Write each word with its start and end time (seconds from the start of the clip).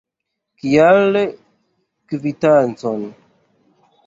Kial 0.61 1.19
kvitancon? 2.09 3.05